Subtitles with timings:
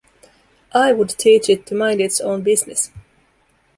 [0.73, 2.89] I would teach it to mind its own business!